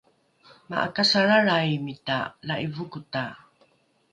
ma’akasalralraimita 0.69 2.17
la’ivokota 2.47 3.23